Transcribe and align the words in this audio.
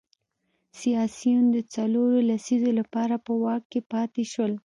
سیاسیون 0.79 1.45
د 1.55 1.57
څلورو 1.73 2.17
لسیزو 2.29 2.71
لپاره 2.79 3.15
په 3.25 3.31
واک 3.43 3.63
کې 3.71 3.81
پاتې 3.91 4.23
شول. 4.31 4.53